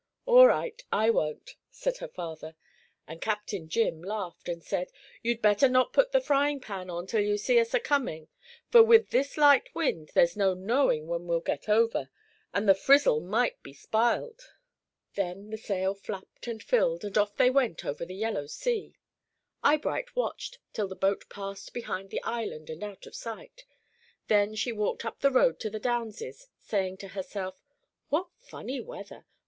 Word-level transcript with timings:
"All 0.25 0.47
right 0.47 0.83
I 0.91 1.11
won't," 1.11 1.57
said 1.69 1.97
her 1.97 2.07
father; 2.07 2.55
and 3.07 3.21
Captain 3.21 3.69
Jim 3.69 4.01
laughed 4.01 4.49
and 4.49 4.63
said: 4.63 4.91
"You'd 5.21 5.43
better 5.43 5.69
not 5.69 5.93
put 5.93 6.11
the 6.11 6.19
frying 6.19 6.59
pan 6.59 6.89
on 6.89 7.05
till 7.05 7.21
you 7.21 7.37
see 7.37 7.59
us 7.59 7.75
a 7.75 7.79
coming, 7.79 8.27
for 8.71 8.81
with 8.81 9.11
this 9.11 9.37
light 9.37 9.69
wind 9.75 10.09
there's 10.15 10.35
no 10.35 10.55
knowing 10.55 11.05
when 11.05 11.27
we'll 11.27 11.39
get 11.39 11.69
over, 11.69 12.09
and 12.51 12.67
the 12.67 12.73
frizzle 12.73 13.19
might 13.19 13.61
be 13.61 13.73
sp'iled." 13.73 14.47
Then 15.13 15.51
the 15.51 15.57
sail 15.59 15.93
flapped 15.93 16.47
and 16.47 16.63
filled, 16.63 17.03
and 17.05 17.15
off 17.15 17.35
they 17.35 17.51
went 17.51 17.85
over 17.85 18.03
the 18.03 18.15
yellow 18.15 18.47
sea. 18.47 18.95
Eyebright 19.63 20.15
watched 20.15 20.57
till 20.73 20.87
the 20.87 20.95
boat 20.95 21.29
passed 21.29 21.75
behind 21.75 22.09
the 22.09 22.23
island, 22.23 22.71
and 22.71 22.83
out 22.83 23.05
of 23.05 23.13
sight; 23.13 23.65
then 24.29 24.55
she 24.55 24.71
walked 24.71 25.05
up 25.05 25.19
the 25.19 25.29
road 25.29 25.59
to 25.59 25.69
the 25.69 25.79
Downs's, 25.79 26.47
saying 26.59 26.97
to 26.97 27.09
herself, 27.09 27.61
"What 28.09 28.29
funny 28.39 28.81
weather! 28.81 29.27